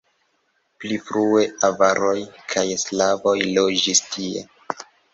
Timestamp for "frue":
1.09-1.43